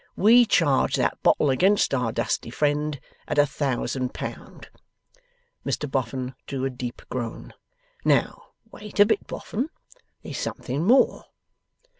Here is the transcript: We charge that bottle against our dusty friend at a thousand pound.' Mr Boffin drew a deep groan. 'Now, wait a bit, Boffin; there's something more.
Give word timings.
We 0.15 0.47
charge 0.47 0.95
that 0.95 1.21
bottle 1.21 1.51
against 1.51 1.93
our 1.93 2.11
dusty 2.11 2.49
friend 2.49 2.99
at 3.27 3.37
a 3.37 3.45
thousand 3.45 4.15
pound.' 4.15 4.71
Mr 5.63 5.87
Boffin 5.87 6.33
drew 6.47 6.65
a 6.65 6.71
deep 6.71 7.03
groan. 7.11 7.53
'Now, 8.03 8.41
wait 8.71 8.99
a 8.99 9.05
bit, 9.05 9.27
Boffin; 9.27 9.69
there's 10.23 10.39
something 10.39 10.83
more. 10.87 11.25